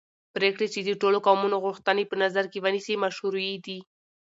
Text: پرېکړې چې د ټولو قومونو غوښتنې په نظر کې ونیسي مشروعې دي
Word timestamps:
پرېکړې 0.35 0.67
چې 0.73 0.79
د 0.83 0.89
ټولو 1.01 1.17
قومونو 1.27 1.57
غوښتنې 1.65 2.03
په 2.07 2.15
نظر 2.23 2.45
کې 2.51 2.61
ونیسي 2.63 2.95
مشروعې 3.03 3.55
دي 3.65 3.79